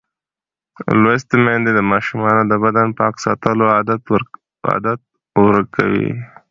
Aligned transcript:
لوستې 1.03 1.35
میندې 1.45 1.71
د 1.75 1.79
ماشومانو 1.91 2.41
د 2.51 2.53
بدن 2.63 2.87
پاک 2.99 3.13
ساتلو 3.25 3.63
عادت 3.75 4.01
ورکوي. 5.45 6.09